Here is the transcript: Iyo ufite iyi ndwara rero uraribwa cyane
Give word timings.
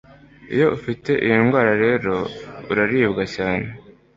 Iyo 0.53 0.67
ufite 0.77 1.11
iyi 1.25 1.37
ndwara 1.45 1.71
rero 1.83 2.15
uraribwa 2.71 3.23
cyane 3.35 3.67